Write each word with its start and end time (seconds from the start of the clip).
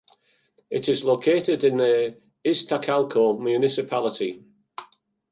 It 0.71 0.89
is 0.89 1.03
located 1.03 1.63
in 1.63 1.77
the 1.77 2.17
Iztacalco 2.43 3.39
municipality. 3.39 4.43